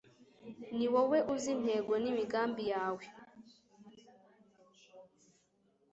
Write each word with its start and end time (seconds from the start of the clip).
ni 0.77 0.87
wowe 0.93 1.19
uzi 1.33 1.49
intego 1.57 1.93
n'imigambi 2.03 2.63
yawe, 2.73 3.03